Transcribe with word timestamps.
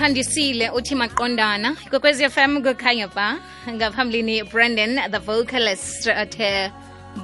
uthandisile 0.00 0.70
uthi 0.70 0.94
maqondana. 0.94 1.76
Kwekwezi 1.90 2.24
fm 2.30 2.62
kukhanya 2.62 3.08
ba 3.14 3.38
ngaphambilini 3.68 4.44
brandon 4.44 4.96
the 5.10 5.18
vocalist 5.18 6.06
athe 6.06 6.72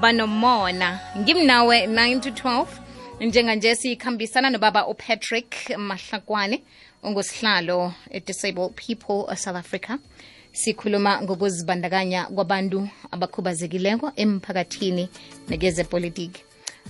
banomona. 0.01 1.01
Ngimnawe 1.19 1.87
9 1.87 2.21
to 2.21 2.31
12 2.31 2.67
njenganje 3.21 3.75
sikhambisana 3.75 4.51
nobaba 4.51 4.87
upatrick 4.87 5.71
mahlakwane 5.79 6.63
ongusihlalo 7.03 7.95
disabled 8.27 8.75
people 8.75 9.25
of 9.33 9.39
south 9.39 9.57
africa. 9.57 9.99
Sikhuluma 10.53 11.23
ngokuzibandakanya 11.23 12.25
kwabantu 12.25 12.89
abakhubazekileko 13.11 14.13
emphakathini 14.17 15.09
nekezepolitiki 15.49 16.45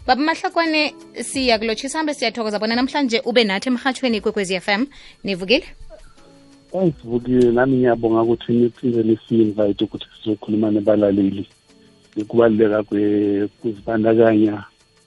baba 0.06 0.22
mahlakwane 0.22 0.94
siyakulotshisa 1.22 1.98
hambe 1.98 2.14
siyathokoza 2.14 2.58
bona 2.58 2.74
namhlanje 2.74 3.20
ube 3.24 3.44
nathi 3.44 3.68
emhathweni 3.68 4.20
kwekwezi 4.20 4.60
FM 4.60 4.86
nivukile? 5.24 5.66
Ngivukile 6.76 7.52
nami 7.52 7.76
ngiyabonga 7.76 8.22
ukuthi 8.22 8.52
niphinde 8.52 9.02
nisi-invite 9.02 9.84
ukuthi 9.84 10.06
sizokhuluma 10.14 10.70
nebalaleli. 10.70 11.48
Ukubaluleka 12.16 12.82
kuzibandakanya 13.60 14.64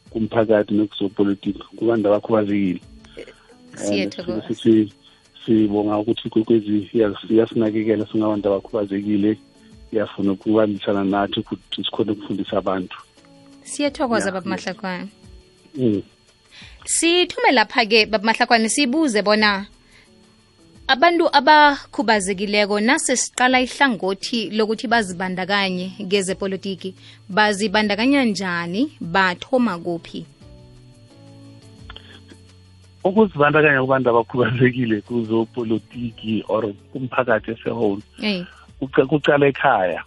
kumphakathi 0.09 0.73
nokuzopolitiki 0.73 1.63
kubantu 1.77 2.07
abakhubazekile. 2.07 2.81
Siyathokoza. 3.75 4.47
Sithi 4.47 4.93
sibonga 5.45 5.97
ukuthi 5.97 6.29
kwekwezi 6.29 6.89
iyasinakekela 7.29 8.07
singabantu 8.07 8.47
abakhubazekile. 8.47 9.37
Iyafuna 9.93 10.31
ukubambisana 10.31 11.03
nathi 11.03 11.39
ukuthi 11.39 11.83
sikhone 11.83 12.11
ukufundisa 12.11 12.57
abantu 12.57 12.97
siyathokoza 13.63 14.31
baba 14.31 14.49
mahlakwane. 14.49 15.07
Mm. 15.75 16.01
sithume 16.85 17.51
lapha-ke 17.51 18.05
baba 18.05 18.25
mahlakwane 18.25 18.69
sibuze 18.69 19.21
bona 19.21 19.65
abantu 20.87 21.29
abakhubazekileko 21.35 22.79
nase 22.79 23.15
siqala 23.15 23.61
ihlangothi 23.61 24.49
lokuthi 24.49 24.87
bazibandakanye 24.87 25.91
kezepolitiki 26.09 26.95
bazibandakanya 27.29 28.23
njani? 28.25 28.97
Bathoma 29.01 29.77
kuphi? 29.77 30.25
Ukuzibandakanya 33.03 33.81
kubantu 33.81 34.09
abakhubazekile 34.09 35.01
kuzopolitiki 35.01 36.43
or 36.47 36.73
kumphakathi 36.91 37.51
esehole 37.51 38.01
kuca- 38.81 39.05
kucala 39.05 39.47
ekhaya. 39.47 40.03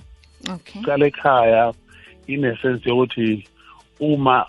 Okay. 0.50 0.80
Kucala 0.82 1.06
ekhaya 1.06 1.72
inesense 2.26 2.88
yokuthi 2.88 3.46
uma 4.00 4.46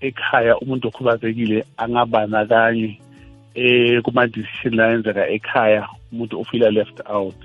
ekhaya 0.00 0.58
umuntu 0.58 0.88
okhubazekile 0.88 1.64
angabandakanyi 1.76 3.00
eh 3.54 4.02
kuma 4.02 4.26
decision 4.26 4.74
la 4.74 4.90
yenzeka 4.90 5.28
ekhaya 5.28 5.88
umuntu 6.12 6.40
ufila 6.40 6.70
left 6.70 7.00
out. 7.06 7.36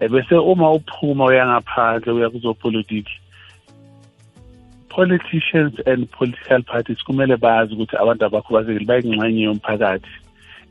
Ebese 0.00 0.34
uma 0.34 0.72
uphuma 0.72 1.24
uya 1.24 1.46
ngaphandle 1.46 2.12
uya 2.12 2.30
kuzopolitiki 2.30 3.14
politicians 4.96 5.74
and 5.86 6.10
political 6.10 6.62
parties 6.62 7.04
kumele 7.04 7.36
bazi 7.36 7.74
ukuthi 7.74 7.96
abantu 7.96 8.24
abakhubazekile 8.24 8.86
bayingxenye 8.86 9.42
yomphakathi. 9.42 10.12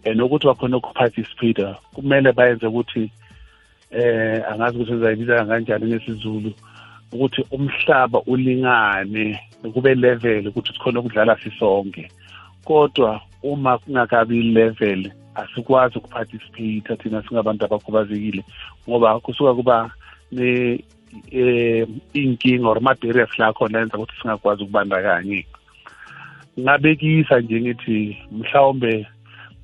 And 0.05 0.21
ukuthi 0.21 0.47
bakhona 0.47 0.77
ukuparticipate 0.77 1.75
kumele 1.93 2.31
bayenze 2.33 2.65
ukuthi 2.67 3.11
eh 3.91 4.43
angazi 4.51 4.77
ukuthi 4.77 4.93
ngizayibiza 4.93 5.45
kanjani 5.45 5.85
ngesizulu. 5.85 6.53
Ukuthi 7.13 7.41
umhlaba 7.51 8.21
ulingane 8.21 9.39
kube 9.73 9.95
level 9.95 10.47
ukuthi 10.47 10.73
sikhona 10.73 10.99
ukudlala 10.99 11.37
sisonke. 11.43 12.09
Kodwa 12.65 13.21
uma 13.43 13.77
kungakabi 13.77 14.41
level 14.43 15.11
asikwazi 15.35 15.97
ukuparticipate 15.97 16.95
thina 16.95 17.23
singabantu 17.23 17.65
abakhubazekile 17.65 18.43
ngoba 18.89 19.19
kusuka 19.19 19.53
kuba 19.53 19.91
ne 20.31 20.79
eh 21.31 21.87
inkinga 22.13 22.67
or 22.67 22.77
ama-barriers 22.77 23.39
la 23.39 23.53
khona 23.53 23.79
yenza 23.79 23.97
ukuthi 23.97 24.13
singakwazi 24.21 24.63
ukubandakanyeka 24.63 25.57
ngabekisa 26.59 27.39
nje 27.39 27.61
ngithi 27.61 28.17
mhlawumbe 28.31 29.07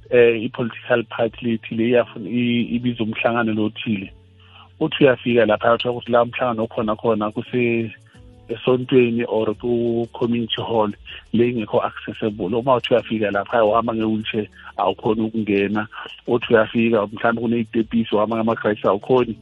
eh 0.10 0.44
i-political 0.44 1.04
party 1.04 1.46
lethile 1.46 1.88
iyafuna 1.88 2.30
i- 2.30 2.68
ibiza 2.76 3.04
umhlangano 3.04 3.54
lothile 3.54 4.14
uthi 4.82 5.04
uyafika 5.04 5.46
lapha 5.46 5.74
uthola 5.74 5.92
ukuthi 5.92 6.12
la 6.12 6.26
mhlangano 6.26 6.64
okhona 6.64 6.96
khona 6.96 7.32
kuse 7.32 7.92
esontweni 8.50 9.24
or 9.28 9.54
ku-community 9.56 10.62
hall 10.62 10.92
le 11.34 11.50
ingekho 11.50 11.80
accessible. 11.86 12.56
Uma 12.56 12.76
uthi 12.76 12.94
uyafika 12.94 13.32
lapha 13.32 13.66
uhamba 13.66 13.94
nge-wheelchair 13.94 14.48
awukhoni 14.78 15.22
ukungena. 15.22 15.88
Uthi 16.28 16.54
uyafika 16.54 17.08
mhlawumbe 17.08 17.42
kuney'tepisi 17.42 18.16
uhamba 18.16 18.36
ngama-crisis 18.38 18.86
awukhoni 18.86 19.38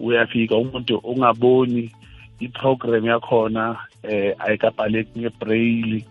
uyafika. 0.00 0.56
Umuntu 0.56 0.96
ungaboni 0.98 1.90
i-program 2.40 3.06
yakhona 3.06 3.76
eh 4.02 4.34
ayikabhaleki 4.38 5.18
ngebraille 5.18 6.04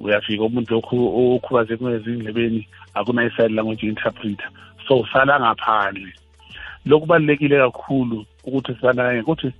uyafika 0.00 0.42
umuntu 0.44 0.78
okhubazeke 0.78 1.84
ngezindlebeni 1.84 2.68
akunayi-sign 2.94 3.54
language 3.54 3.86
interpreter. 3.86 4.50
So 4.88 5.00
usala 5.00 5.40
ngaphandle. 5.40 6.12
Lokubalulekile 6.86 7.58
kakhulu 7.58 8.26
ukuthi 8.44 8.74
sibandakanye 8.74 9.20
ukuthi 9.20 9.52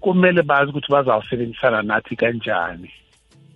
kumele 0.00 0.42
bazi 0.42 0.70
ukuthi 0.70 0.92
bazawusebenzisana 0.92 1.82
nathi 1.82 2.16
kanjani. 2.16 2.90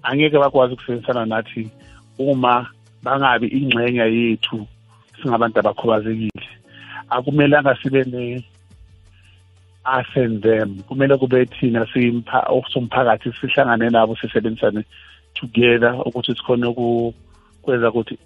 Angeke 0.02 0.38
bakwazi 0.38 0.74
ukusebenzisana 0.74 1.26
nathi 1.26 1.70
uma 2.18 2.66
bangabi 3.02 3.46
ingxenye 3.46 4.04
yethu 4.16 4.66
singabantu 5.22 5.58
abakhubazekile. 5.60 6.48
Akumelanga 7.10 7.76
sibe 7.82 8.04
ne 8.04 8.44
us 9.86 10.06
and 10.16 10.42
them. 10.42 10.82
Kumele 10.88 11.16
kube 11.18 11.46
thina 11.46 11.86
somphakathi 12.72 13.32
sihlangane 13.32 13.90
nabo 13.90 14.16
sisebenzisane 14.16 14.84
together 15.34 15.94
ukuthi 16.06 16.34
sikhone 16.34 16.66
ukwenza 16.66 17.90
ukuthi 17.90 18.18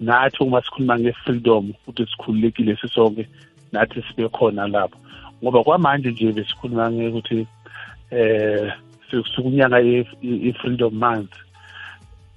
nathi 0.00 0.42
uma 0.42 0.62
sikhuluma 0.62 0.98
nge-freedom 0.98 1.70
ukuthi 1.70 2.06
sikhululekile 2.06 2.76
sisonke 2.76 3.28
nathi 3.74 4.02
sibe 4.06 4.28
khona 4.28 4.66
lapho. 4.68 4.98
Ngoba 5.42 5.64
kwamanje 5.64 6.10
nje 6.10 6.32
besikhuluma 6.32 6.90
ngekuthi 6.90 7.46
eh 8.10 8.72
sikunyanga 9.34 9.78
i-freedom 10.48 10.94
month 10.94 11.34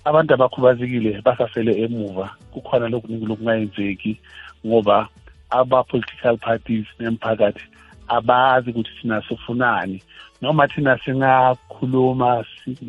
abantu 0.05 0.33
abakhubazekile 0.33 1.21
basasele 1.21 1.71
emuva. 1.83 2.29
Kukhona 2.51 2.89
lokuningi 2.89 3.25
lokungayenzeki 3.25 4.19
ngoba 4.65 5.07
aba-political 5.49 6.37
parties 6.37 6.85
nemphakathi 6.99 7.63
abazi 8.07 8.69
ukuthi 8.69 8.91
thina 9.01 9.21
sifunani. 9.27 10.01
Noma 10.41 10.67
thina 10.67 10.97
singakhuluma 11.03 12.45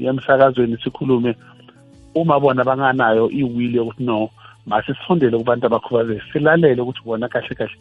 emsakazweni 0.09 0.77
sikhulume 0.83 1.35
uma 2.15 2.41
bona 2.41 2.65
banganayo 2.65 3.31
iwili 3.31 3.77
yokuthi 3.77 4.03
no 4.05 4.31
masisifundele 4.67 5.39
kubantu 5.39 5.67
abakhubazekile 5.67 6.33
silalele 6.33 6.83
ukuthi 6.83 7.03
bona 7.05 7.29
kahle 7.29 7.55
kahle 7.55 7.77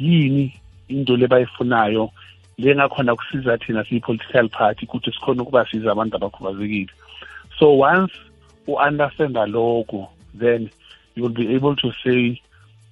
yini 0.00 0.60
into 0.88 1.12
le 1.16 1.26
lebayifunayo 1.26 2.10
lengakhona 2.58 3.16
kusiza 3.16 3.58
thina 3.58 3.84
siyi-political 3.84 4.48
party 4.48 4.86
kuthi 4.86 5.12
sikhona 5.12 5.42
ukubasiza 5.42 5.92
abantu 5.92 6.16
abakhubazekile. 6.16 6.92
So 7.58 7.78
once 7.78 8.12
u-understanda 8.66 9.46
lokho 9.46 10.08
then 10.34 10.70
you 11.14 11.22
will 11.22 11.34
be 11.34 11.54
able 11.54 11.76
to 11.76 11.92
say 12.04 12.40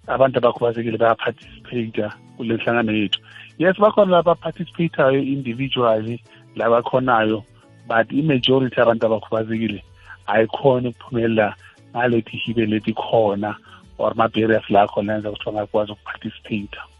abantu 0.07 0.39
abakhubazekile 0.39 0.99
bayaparticipate 0.99 2.11
kule 2.37 2.57
nhlangano 2.57 2.93
yethu. 2.93 3.21
Yes 3.59 3.77
bakhona 3.79 4.13
labaparticipatayo 4.13 5.23
individually 5.23 6.23
labakhonayo 6.57 7.45
but 7.89 8.13
i-majority 8.13 8.81
abantu 8.81 9.07
abakhubazekile 9.07 9.83
ayikhona 10.27 10.89
ukuphumelela 10.89 11.55
ngalethi 11.97 12.37
hibe 12.37 12.67
leti 12.67 12.93
khona 12.93 13.57
or 13.99 14.15
ma-barriers 14.15 14.71
la 14.71 14.87
khona 14.87 15.13
yenza 15.13 15.31
ukuthi 15.31 15.45
bangakwazi 15.45 15.93
ukuparticipate 15.93 16.79
baba 16.79 16.98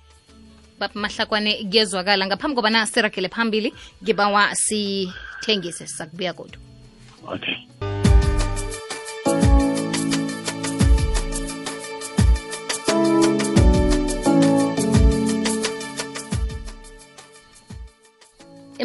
mahlakwane 0.95 1.65
kuyezwakala 1.71 2.27
ngaphambi 2.27 2.57
kobana 2.57 2.87
siragele 2.87 3.29
phambili 3.29 3.75
ngibawa 4.03 4.55
sithengise 4.55 5.87
sakubuya 5.87 6.33
kodwa 6.33 6.59
okay 7.27 7.57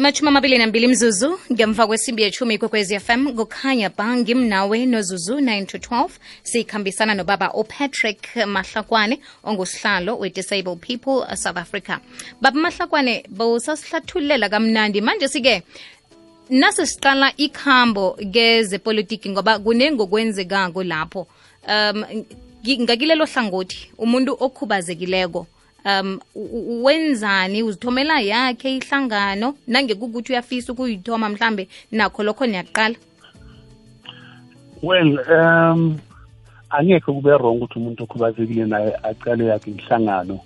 ematshumi 0.04 0.28
amabili 0.28 0.58
nambili 0.58 0.88
mzuzu 0.88 1.38
ngemva 1.52 1.86
kwesimbi 1.86 2.22
yetshumi 2.22 2.58
kwekwezi 2.58 3.00
fm 3.00 3.32
kukhanya 3.32 3.90
ba 3.90 4.16
ngimnawe 4.16 4.86
nozuzu 4.86 5.34
9 5.38 5.66
to 5.66 5.78
12 5.78 6.08
sikhambisana 6.42 7.14
nobaba 7.14 7.52
upatrick 7.52 8.36
mahlakwane 8.46 9.20
ongusihlalo 9.44 10.18
we-disabled 10.18 10.78
people 10.78 11.36
south 11.36 11.56
africa. 11.56 11.98
Baba 12.40 12.60
mahlakwane 12.60 13.24
bowusasihlathulela 13.28 14.48
kamnandi. 14.48 15.00
Manje 15.00 15.28
sike 15.28 15.62
nase 16.50 16.86
siqala 16.86 17.32
ikhambo 17.36 18.18
kezepolitiki 18.32 19.30
ngoba 19.30 19.58
kunengokwenzekako 19.58 20.84
lapho. 20.84 21.26
Um 21.68 22.24
ngakilelo 22.66 23.24
hlangothi 23.24 23.90
umuntu 23.98 24.36
okhubazekileko 24.40 25.46
um 25.84 26.20
wenzani? 26.82 27.62
Uzithomela 27.62 28.20
yakhe 28.20 28.76
ihlangano? 28.76 29.54
Nangekukuthi 29.66 30.32
uyafisa 30.32 30.72
ukuyithoma 30.72 31.28
mhlambe 31.28 31.68
nakho 31.92 32.22
lokho 32.22 32.46
niyaqala? 32.46 32.96
Well 34.82 35.18
um 35.30 35.98
angekhe 36.70 37.12
kube 37.12 37.30
wrong 37.30 37.56
ukuthi 37.56 37.78
umuntu 37.78 38.04
okhubazekile 38.04 38.66
naye 38.66 38.96
aqale 39.02 39.44
yakhe 39.46 39.70
inhlangano 39.70 40.40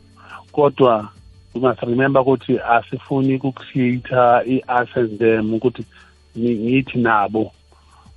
kodwa 0.53 1.09
we 1.55 1.61
must 1.61 1.83
remember 1.83 2.21
ukuthi 2.21 2.59
asifuni 2.59 3.37
ukucreate 3.37 4.15
i-us 4.47 4.89
and 4.97 5.19
them 5.19 5.55
ukuthi 5.55 5.85
ngithi 6.39 6.99
nabo. 6.99 7.53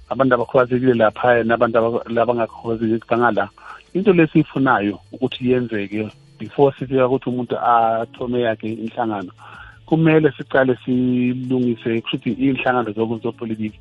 Abantu 0.10 0.36
abakhubazekile 0.36 0.94
lapha 0.94 1.44
nabantu 1.44 2.02
labangakhubazekile 2.10 3.00
bangala. 3.10 3.50
Into 3.94 4.14
lesiyifunayo 4.14 5.00
ukuthi 5.12 5.52
yenzeke 5.52 6.10
before 6.42 6.74
sifika 6.80 7.08
ukuthi 7.08 7.30
umuntu 7.30 7.56
athome 7.60 8.42
yakhe 8.42 8.74
inhlangano 8.74 9.32
kumele 9.86 10.32
siqale 10.38 10.74
silungise 10.86 12.02
kushuthi 12.02 12.30
iy'nhlangano 12.32 12.92
zopolitiki. 13.24 13.80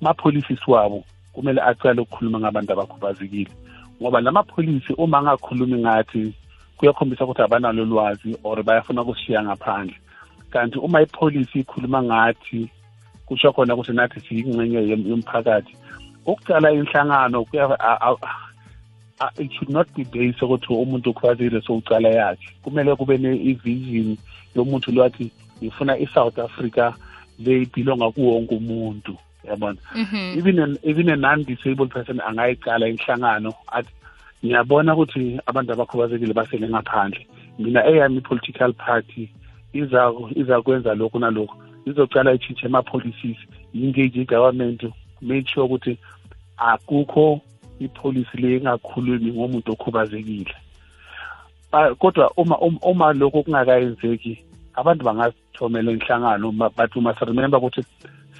Mapholisisi 0.00 0.70
wabo 0.70 1.04
kumele 1.32 1.60
acale 1.60 2.00
ukukhuluma 2.00 2.38
ngabantu 2.40 2.72
abakhubazekile 2.72 3.52
ngoba 4.00 4.20
lamapholisi 4.20 4.92
uma 4.92 5.18
angakhulumi 5.18 5.78
ngathi 5.82 6.32
kuyakhombisa 6.76 7.24
ukuthi 7.24 7.42
abanalo 7.42 7.84
lwazi 7.84 8.36
or 8.44 8.62
bayafuna 8.62 9.02
ukushiya 9.02 9.42
ngaphandle. 9.42 9.96
Kanti 10.50 10.78
uma 10.78 11.02
ipholisi 11.02 11.60
ikhuluma 11.60 12.02
ngathi 12.02 12.70
kusho 13.26 13.52
khona 13.52 13.74
ukuthi 13.74 13.92
nathi 13.92 14.20
siyingxenye 14.20 14.80
yomphakathi 15.10 15.76
ukucala 16.26 16.72
inhlangano 16.72 17.44
it 19.38 19.52
should 19.52 19.70
not 19.70 19.88
be 19.94 20.04
based 20.04 20.42
ukuthi 20.42 20.72
umuntu 20.72 21.10
ukhubazekile 21.10 21.60
sowucala 21.60 22.08
yakhe. 22.08 22.48
Kumele 22.62 22.96
kube 22.96 23.18
ne-vision 23.18 24.16
yomuntu 24.54 24.92
lwathi 24.92 25.30
ngifuna 25.62 25.98
i-south 25.98 26.38
africa 26.38 26.92
le 27.38 27.62
ibhilonga 27.62 28.10
kuwonke 28.10 28.54
umuntu. 28.54 29.16
Yabona? 29.44 29.78
Mhm. 29.94 30.38
even 30.38 30.58
an, 30.58 30.78
even 30.82 31.08
a 31.08 31.16
non-disabled 31.16 31.90
person 31.90 32.20
angayicala 32.20 32.88
inhlangano 32.88 33.54
athi 33.72 33.92
ngiyabona 34.44 34.94
ukuthi 34.94 35.40
abantu 35.46 35.72
abakhubazekile 35.72 36.34
basele 36.34 36.68
ngaphandle. 36.68 37.26
Mina 37.58 37.86
eyami 37.86 38.18
i-political 38.18 38.72
party 38.72 39.30
iza 39.72 40.12
izakwenza 40.34 40.94
lokhu 40.94 41.18
nalokhu. 41.18 41.56
Izocala 41.86 42.32
itshintshe 42.32 42.66
ama-policies 42.66 43.38
engage 43.74 44.20
i-government 44.20 44.82
make 45.20 45.48
sure 45.48 45.66
ukuthi 45.66 45.98
akukho 46.56 47.40
ipolicy 47.80 48.36
le 48.38 48.56
engakhulumi 48.56 49.32
ngomuntu 49.32 49.72
okhubazekile. 49.72 50.54
Ba- 51.72 51.94
kodwa 51.94 52.30
uma 52.36 52.58
uma- 52.58 52.80
uma 52.82 53.12
lokho 53.12 53.42
kungakayenzeki 53.42 54.38
abantu 54.74 55.04
bangasithomela 55.04 55.92
inhlangano 55.92 56.52
ma- 56.52 56.70
but 56.70 56.94
we 56.96 57.00
must 57.02 57.20
remember 57.20 57.58
ukuthi 57.58 57.84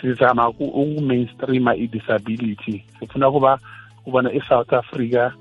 sizama 0.00 0.52
ku- 0.52 0.64
uku-mainstreama 0.64 1.75
i-disability 1.76 2.85
sifuna 2.99 3.31
kuba 3.31 3.58
kubona 4.05 4.32
i-south 4.32 4.73
africa 4.73 5.32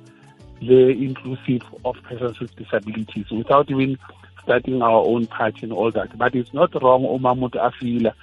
le-inclusive 0.62 1.64
of 1.84 1.96
persons 2.02 2.40
with 2.42 2.56
disabilities 2.58 3.32
without 3.32 3.70
even 3.72 3.98
starting 4.44 4.82
our 4.82 5.06
own 5.08 5.26
party 5.28 5.64
and 5.66 5.74
all 5.74 5.92
that. 5.92 6.10
But 6.18 6.36
it's 6.36 6.54
not 6.54 6.74
wrong 6.82 7.06
uma 7.06 7.32
umuntu 7.34 7.62
afila 7.62 8.14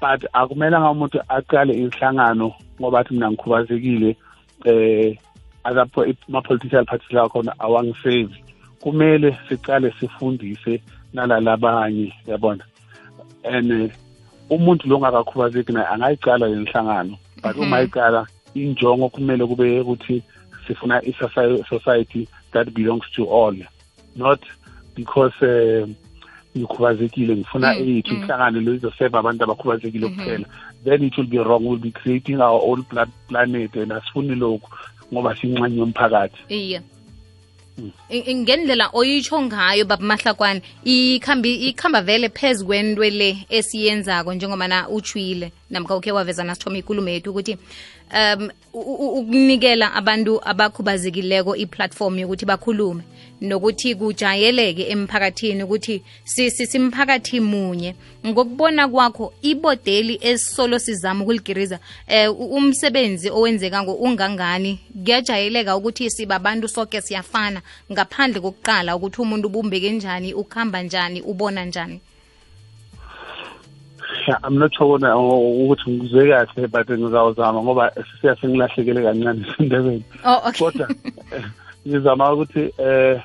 but 0.00 0.24
akumelanga 0.32 0.90
umuntu 0.90 1.20
aqale 1.28 1.72
inhlangano 1.74 2.52
ngoba 2.80 3.00
athi 3.00 3.14
mina 3.14 3.30
ngikhubazekile 3.30 4.16
eh 4.64 5.16
alapho 5.64 6.04
ama-political 6.28 6.84
parties 6.84 7.12
lawa 7.12 7.28
khona 7.28 7.58
awangisevi 7.58 8.44
kumele 8.80 9.38
siqale 9.48 9.92
sifundise 10.00 10.82
nalalabanye 11.12 12.12
yabona? 12.26 12.64
And 13.44 13.72
eh, 13.72 13.90
umuntu 14.50 14.88
lo 14.88 14.96
ongakakhubazeki 14.96 15.72
naye 15.72 15.86
angayicala 15.86 16.48
le 16.48 16.56
nhlangano 16.56 17.18
but 17.42 17.56
uma 17.56 17.82
iqala 17.82 18.26
injongo 18.54 19.08
kumele 19.08 19.46
kube 19.46 19.80
ukuthi 19.80 20.22
sifuna 20.66 21.02
i-society 21.02 22.28
that 22.52 22.70
belongs 22.74 23.10
to 23.10 23.24
all 23.24 23.56
not 24.16 24.40
because 24.94 25.32
um 25.42 25.94
ngikhubazekile 26.56 27.36
ngifuna 27.36 27.76
ethu 27.76 27.84
ihlangane 27.84 28.12
mm. 28.12 28.22
inhlangano 28.22 28.60
lo 28.60 28.74
izoseva 28.74 29.18
abantu 29.18 29.44
abakhubazekile 29.44 30.08
kuphela 30.08 30.46
then 30.84 31.04
it 31.04 31.18
will 31.18 31.26
be 31.26 31.38
wrong 31.38 31.66
we'll 31.66 31.78
be 31.78 31.90
creating 31.90 32.40
our 32.40 32.60
own 32.70 32.82
blood 32.90 33.10
planet 33.28 33.76
and 33.76 33.92
asifuni 33.92 34.34
lokhu 34.34 34.68
ngoba 35.12 35.36
siyingxenye 35.36 35.78
yomphakathi 35.78 36.40
iye 36.48 36.82
Mm. 37.78 37.90
Ngendlela 38.42 38.90
oyitsho 38.92 39.42
ngayo 39.42 39.84
baba 39.84 40.06
mahlakwane 40.06 40.62
ikhambi 40.84 41.54
ikhamba 41.54 42.02
vele 42.02 42.28
phezu 42.28 42.66
kwento 42.66 43.02
le 43.02 43.46
esiyenzako 43.50 44.34
njengobana 44.34 44.88
utshwile 44.88 45.50
namkha 45.70 45.96
ukhe 45.96 46.12
waveza 46.12 46.44
nasithoma 46.44 46.78
ikulumo 46.78 47.08
yethu 47.08 47.30
ukuthi 47.30 47.58
um 48.12 48.50
ukunikela 48.72 49.94
abantu 49.94 50.40
abakhubazekileko 50.44 51.56
iplatform 51.56 52.18
yokuthi 52.18 52.46
bakhulume. 52.46 53.02
Nokuthi 53.40 53.94
kujayeleke 53.94 54.88
emphakathini 54.88 55.62
ukuthi 55.62 56.02
si- 56.24 56.50
si- 56.50 56.66
simphakathi 56.66 57.40
munye. 57.40 57.94
Ngokubona 58.26 58.88
kwakho 58.88 59.32
ibodeli 59.42 60.18
esisolo 60.22 60.78
sizama 60.78 61.22
ukuligiriza 61.24 61.78
um 62.08 62.36
u- 62.38 62.56
umsebenzi 62.56 63.30
owenzekako 63.30 63.92
ungangani? 63.94 64.78
Kuyajayeleka 65.04 65.76
ukuthi 65.76 66.10
sibabantu 66.10 66.68
soke 66.68 67.00
siyafana. 67.00 67.62
Ngaphandle 67.92 68.40
kokuqala 68.40 68.96
ukuthi 68.96 69.20
umuntu 69.22 69.48
ubumbeke 69.48 69.90
njani 69.90 70.34
ukuhamba 70.34 70.82
njani 70.82 71.20
ubona 71.22 71.64
njani 71.64 72.00
I'm 74.42 74.58
not 74.58 74.74
sure 74.74 74.98
na 74.98 75.16
ukuthi 75.16 75.90
ngizwe 75.90 76.28
kahle 76.28 76.68
but 76.68 76.90
ngizawuzama 76.90 77.62
ngoba 77.62 77.92
siya 78.20 78.36
sengilahlekele 78.36 79.02
kancane 79.02 79.46
esindebeni 79.48 80.04
oh 80.24 80.52
kodwa 80.58 80.88
eh, 81.32 81.44
ngizama 81.88 82.32
ukuthi 82.32 82.72
eh 82.78 83.22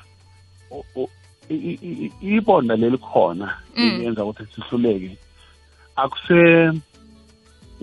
ibonda 2.20 2.76
lelikhona 2.76 3.56
Mm. 3.76 4.02
yenza 4.02 4.24
ukuthi 4.24 4.46
sihluleke. 4.54 5.16
Akuse 5.96 6.72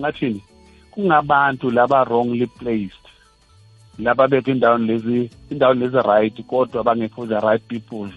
ngathini? 0.00 0.42
Kungabantu 0.90 1.70
laba 1.70 2.04
wrongly 2.04 2.46
placed 2.46 3.04
laba 3.98 4.28
bekho 4.28 4.50
indawo 4.50 4.78
lezi 4.78 5.30
indawo 5.50 5.74
lezi 5.74 5.96
right 6.02 6.46
kodwa 6.46 6.84
bangekho 6.84 7.26
the 7.26 7.40
right 7.40 7.62
people 7.68 8.08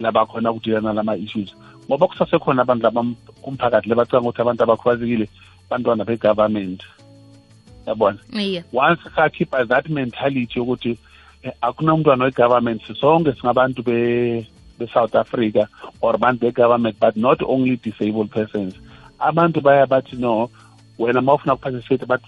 laba 0.00 0.26
khona 0.26 0.50
ukudilana 0.50 0.92
lama 0.92 1.16
issues. 1.16 1.54
Ngoba 1.90 2.06
kusasekhona 2.06 2.62
abantu 2.62 2.82
laba 2.86 3.02
kumphakathi 3.42 3.88
lebacanga 3.88 4.28
ukuthi 4.28 4.40
abantu 4.42 4.62
abakhubazekile 4.62 5.26
bantwana 5.70 6.04
be-government. 6.06 6.82
Yabona? 7.86 8.18
Yeah. 8.32 8.62
once 8.72 9.00
sakhipha 9.16 9.66
that 9.68 9.88
mentality 9.90 10.58
yokuthi 10.58 10.98
eh, 11.42 11.52
akunamntwana 11.62 12.24
we-government 12.24 12.82
sisonke 12.86 13.32
singabantu 13.34 13.82
be- 13.82 14.46
be-south 14.78 15.14
africa 15.14 15.66
or 16.00 16.14
abantu 16.14 16.40
be-government 16.46 16.96
but 17.00 17.16
not 17.16 17.42
only 17.42 17.76
disabled 17.76 18.30
persons. 18.30 18.74
Abantu 19.18 19.60
baya 19.60 19.86
bathi 19.86 20.16
no 20.16 20.50
wena 20.98 21.20
ma 21.20 21.34
ufuna 21.34 21.54
ukuparticipate 21.54 22.06
but 22.06 22.20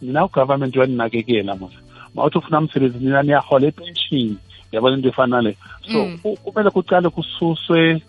nina 0.00 0.24
ugovernment 0.24 0.76
uyaninakekela 0.76 1.56
mos. 1.58 1.72
Ma 2.14 2.24
uthi 2.24 2.38
ufuna 2.38 2.58
umsebenzi 2.58 2.98
nina 2.98 3.22
niyahola 3.22 3.66
epenshini 3.66 4.36
yabona 4.72 4.96
into 4.96 5.08
efana 5.08 5.36
nale 5.42 5.56
so 5.92 5.98
Mm. 6.06 6.18
ku- 6.22 6.36
kumele 6.44 6.70
kuqale 6.70 7.08
kususwe 7.10 8.02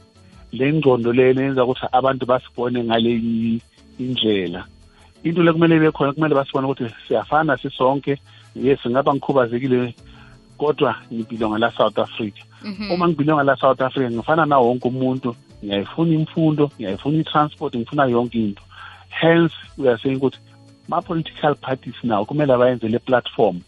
le 0.51 0.73
ngcondo 0.73 1.13
le 1.13 1.33
yenza 1.35 1.63
ukuthi 1.63 1.85
abantu 1.91 2.25
basibone 2.25 2.83
ngale 2.83 3.11
indlela. 3.99 4.65
Into 5.23 5.43
le 5.43 5.53
kumele 5.53 5.75
ibe 5.75 5.91
khona 5.91 6.13
kumele 6.13 6.35
basibone 6.35 6.65
ukuthi 6.67 6.85
siyafana 7.07 7.57
sisonke. 7.57 8.17
Yes 8.55 8.79
ngaba 8.87 9.13
ngikhubazekile 9.13 9.95
kodwa 10.57 10.95
ngibhilonga 11.13 11.57
la 11.57 11.71
South 11.71 11.99
Africa. 11.99 12.43
Mhm. 12.63 12.91
uma 12.91 13.07
ngibhilonga 13.07 13.43
la 13.43 13.55
South 13.55 13.81
Africa 13.81 14.11
ngifana 14.11 14.45
na 14.45 14.59
wonke 14.59 14.87
umuntu 14.87 15.35
ngiyayifuna 15.63 16.13
imfundo 16.13 16.71
ngiyayifuna 16.75 17.17
i-transport 17.17 17.75
ngifuna 17.75 18.05
yonke 18.05 18.39
into. 18.39 18.63
Hence 19.09 19.53
we 19.77 19.89
are 19.89 19.97
saying 19.97 20.17
ukuthi 20.17 20.39
ma-political 20.87 21.55
parties 21.55 21.95
nawo 22.03 22.25
kumele 22.25 22.57
bayenze 22.57 22.87
le 22.87 22.99
platform 22.99 23.61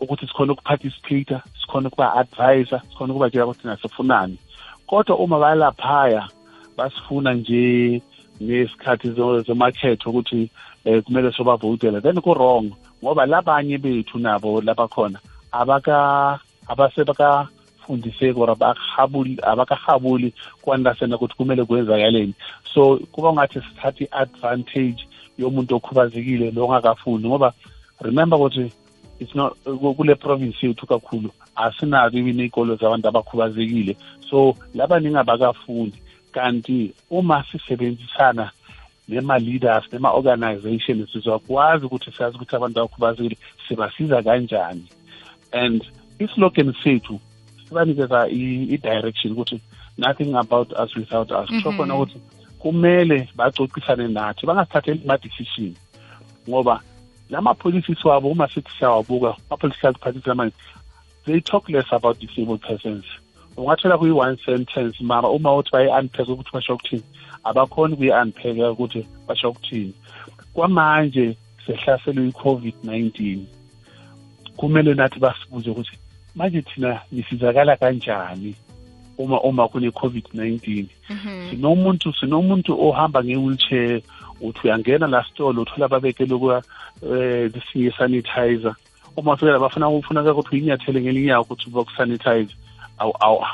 ukuthi 0.00 0.26
sikhona 0.26 0.52
ukuparticipate 0.52 1.36
sikhona 1.60 1.88
ukuba-advisa 1.88 2.80
sikhona 2.90 3.12
ukubatshela 3.12 3.46
ukuthi 3.46 3.66
nasifunani 3.66 4.38
kodwa 4.86 5.18
uma 5.18 5.38
bayalaphaya 5.38 6.28
basifuna 6.76 7.34
nje 7.34 8.02
ngesikhathi 8.42 9.10
zomakhetho 9.46 10.10
ukuthi 10.10 10.50
eh 10.84 11.02
kumele 11.02 11.32
sobavotela 11.32 12.00
then 12.00 12.20
ku-wrong 12.20 12.70
ngoba 13.02 13.26
labanye 13.26 13.78
bethu 13.78 14.18
nabo 14.18 14.60
labakhona 14.60 15.18
abasebakafundiseki 16.68 18.38
or 18.40 18.50
abakahabuli 18.50 20.34
kwanlasena 20.62 21.16
ukuthi 21.16 21.34
kumele 21.34 21.64
kwenzakaleni. 21.64 22.34
So 22.74 22.98
kuba 23.12 23.32
ngathi 23.32 23.60
sithatha 23.60 24.04
i-advantage 24.04 25.06
yomuntu 25.38 25.76
okhubazekile 25.76 26.50
lo 26.50 26.64
ongakafundi 26.66 27.28
ngoba 27.28 27.52
remember 28.00 28.38
ukuthi 28.38 28.72
it's 29.20 29.34
not 29.34 29.56
kule 29.96 30.14
province 30.14 30.66
yethu 30.66 30.86
kakhulu 30.86 31.30
asinazo 31.56 32.18
even 32.18 32.40
iy'kolo 32.40 32.76
zabantu 32.76 33.08
abakhubazekile. 33.08 33.96
So 34.30 34.56
laba 34.74 35.00
ningabakafundi 35.00 35.98
kanti 36.32 36.92
uma 37.10 37.44
sisebenzisana 37.52 38.50
nema-leaders 39.08 39.84
nema-organization 39.92 41.06
sizakwazi 41.12 41.86
ukuthi 41.86 42.12
siyazi 42.12 42.36
ukuthi 42.36 42.56
abantu 42.56 42.80
abakhubazekile 42.80 43.36
sibasiza 43.68 44.22
kanjani. 44.22 44.84
And 45.52 45.84
islogan 46.18 46.74
sethu 46.82 47.20
sibanikeza 47.68 48.28
i-direction 48.28 49.32
ukuthi 49.32 49.60
nothing 49.98 50.34
about 50.34 50.72
us 50.72 50.96
without 50.96 51.30
us. 51.30 51.48
Kusho 51.48 51.72
khona 51.72 51.94
ukuthi 51.94 52.20
kumele 52.58 53.28
bacocisane 53.36 54.08
nathi 54.08 54.46
bangasithatheli 54.46 55.00
ama-decision 55.04 55.74
ngoba 56.48 56.80
lama-policies 57.30 58.04
wabo 58.04 58.30
uma 58.30 58.48
sithi 58.48 58.70
siyawabuka 58.78 59.36
ama-political 59.50 59.94
parties 59.94 60.28
amanye 60.28 60.52
they 61.26 61.40
talk 61.40 61.68
less 61.68 61.92
about 61.92 62.18
disabled 62.20 62.62
persons. 62.62 63.04
Ungathola 63.56 63.98
kuyi-one 63.98 64.38
sentence 64.44 65.00
mara 65.00 65.28
uma 65.28 65.56
uthi 65.56 65.70
bayi-unpack 65.72 66.28
ukuthi 66.28 66.52
basho 66.52 66.74
ukuthini? 66.74 67.02
Abakhoni 67.44 67.94
ukuyi-unpack 67.94 68.56
ukuthi 68.72 69.06
basho 69.26 69.50
ukuthini. 69.50 69.94
Kwamanje 70.54 71.36
sehlaselwe 71.66 72.28
i-covid-19 72.28 73.38
kumele 74.56 74.94
nathi 74.94 75.18
basibuze 75.20 75.70
ukuthi 75.70 75.98
manje 76.34 76.62
thina 76.62 77.00
nisizakala 77.12 77.76
kanjani 77.76 78.54
uma 79.18 79.40
uma 79.40 79.68
kune-covid-19 79.68 80.86
sinomuntu 81.50 82.12
sinomuntu 82.12 82.80
ohamba 82.80 83.24
nge-wheelchair 83.24 84.00
uthi 84.40 84.60
uyangena 84.64 85.06
la 85.06 85.24
stolo 85.24 85.62
uthola 85.62 85.88
babekele 85.88 86.38
kuya 86.38 86.62
um 87.02 87.52
sinye 87.72 87.90
sanitizer. 87.98 88.74
Uma 89.16 89.32
ufika 89.32 89.58
bafuna 89.58 89.88
ufuneka 89.88 90.32
ukuthi 90.32 90.56
uyinyathele 90.56 91.00
ngelinye 91.00 91.30
yawo 91.30 91.42
ukuthi 91.42 91.70
bakusanitize 91.70 92.54
awu 92.98 93.44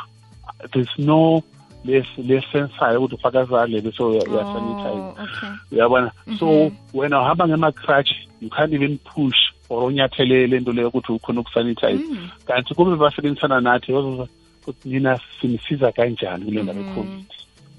there's 0.72 0.98
no 0.98 1.42
lesensayo 1.84 2.98
ukuthi 2.98 3.14
ufakazale 3.14 3.80
bese 3.80 4.02
uyasanitize 4.02 5.02
uyabona? 5.72 6.10
So 6.38 6.72
wena 6.94 7.20
uhamba 7.20 7.48
ngema-crutch 7.48 8.10
you 8.40 8.50
can't 8.50 8.72
even 8.72 8.98
push 8.98 9.38
or 9.68 9.84
unyathelele 9.84 10.46
lento 10.46 10.72
leyo 10.72 10.88
ukuthi 10.88 11.12
ukhona 11.12 11.40
ukusanitize. 11.40 12.04
Kanti 12.46 12.74
kube 12.74 12.96
basebenzisana 12.96 13.60
nathi 13.60 13.92
ukuthi 13.92 14.88
nina 14.88 15.20
sinisiza 15.40 15.92
kanjani 15.92 16.44
kule 16.44 16.62
ndaba 16.62 16.80
ye-covid 16.80 17.24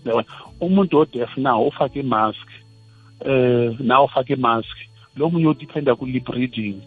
yabona 0.06 0.28
umuntu 0.60 1.00
odef 1.00 1.38
nawo 1.38 1.68
ufake 1.68 2.00
imask 2.00 2.48
eh 3.26 3.76
nawo 3.80 4.08
fake 4.08 4.36
mask. 4.36 4.76
Lo 5.16 5.30
munye 5.30 5.48
udiphenda 5.48 5.96
ku-lip 5.96 6.28
reading 6.30 6.82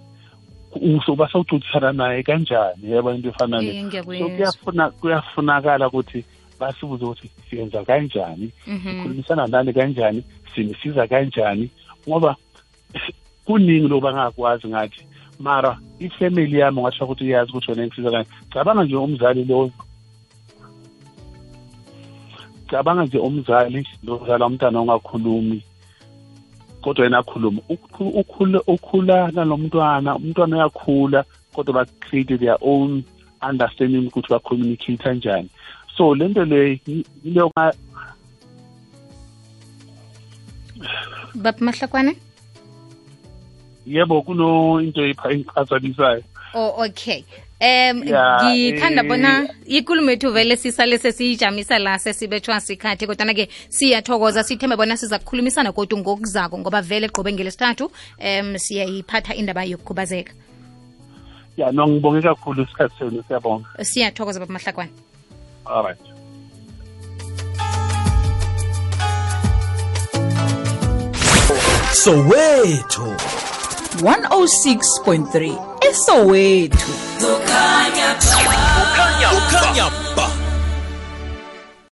usoba 0.80 1.28
sawuxoxisana 1.28 1.92
naye 1.92 2.22
kanjani 2.22 2.90
yaba 2.90 3.14
into 3.14 3.28
efana 3.28 3.60
le 3.60 3.90
so 4.18 4.28
kuyafuna 4.28 4.90
kuyafunakala 4.90 5.88
ukuthi 5.88 6.24
basibuze 6.60 7.04
ukuthi 7.04 7.30
siyenza 7.50 7.84
kanjani 7.84 8.50
sikhulumisana 8.64 9.46
nani 9.46 9.72
kanjani 9.72 10.24
sinisiza 10.54 11.06
kanjani 11.06 11.70
ngoba 12.08 12.36
kuningi 13.44 13.88
lo 13.88 14.00
bangakwazi 14.00 14.68
ngathi 14.68 15.06
mara 15.38 15.78
ifamily 15.98 16.58
yami 16.58 16.80
ngasho 16.80 17.04
ukuthi 17.04 17.24
iyazi 17.24 17.50
ukuthi 17.50 17.70
wena 17.70 17.86
ngisiza 17.86 18.10
kanjani 18.10 18.36
cabanga 18.52 18.84
nje 18.84 18.96
umzali 18.96 19.44
lo 19.44 19.70
cabanga 22.70 23.04
nje 23.04 23.18
umzali 23.18 23.86
lo 24.02 24.18
mzala 24.18 24.46
umntana 24.46 24.80
ongakhulumi 24.80 25.62
kodwa 26.86 27.04
yena 27.04 27.24
ukhula 28.14 28.60
ukhula 28.66 29.30
nalomntwana 29.34 30.16
umntwana 30.16 30.56
uyakhula 30.56 31.24
kodwa 31.52 31.74
ba-create 31.74 32.38
their 32.38 32.58
own 32.60 33.02
understanding 33.42 34.06
ukuthi 34.06 34.30
ba-communicate 34.30 35.14
njani 35.14 35.48
so 35.96 36.14
lento 36.14 36.44
le 36.44 36.80
leyo 37.24 37.50
baba 41.34 41.58
mahlakwane? 41.60 42.16
Yebo 43.86 44.22
kuno 44.22 44.80
into 44.80 45.02
engiphazamisayo 45.02 46.22
oh 46.54 46.84
okay 46.84 47.24
um 47.60 48.04
ngithanda 48.04 49.02
bona 49.02 49.48
ikulumo 49.66 50.10
yethu 50.10 50.32
vele 50.32 50.56
sisale 50.56 50.98
sesiyijamisa 50.98 51.78
la 51.78 51.98
sesibethwa 51.98 52.60
sikhathi 52.60 53.06
kodwana-ke 53.06 53.48
siyathokoza 53.68 54.44
sithembe 54.44 54.76
bona 54.76 54.96
siza 54.96 55.18
kukhulumisana 55.18 55.72
kodwa 55.72 55.98
ngokuzako 55.98 56.58
ngoba 56.58 56.82
vele 56.82 57.08
qobe 57.08 57.32
ngelesithathu 57.32 57.90
um 58.18 58.58
siyayiphatha 58.58 59.34
indaba 59.34 59.64
yokukhubazeka. 59.64 60.32
Ya 61.56 61.72
no 61.72 61.88
ngibonge 61.88 62.22
kakhulu 62.22 62.62
isikhathi 62.62 62.94
senu 62.98 63.24
siyabonga. 63.28 63.68
Siyathokoza 63.82 64.40
baba 64.40 64.52
mahlakwane. 64.52 64.90
So 71.92 72.12
soweto 72.12 73.16
106.3 74.02 75.75
esowethu 75.90 76.92
kukhanya 79.20 79.86
ba 80.16 80.26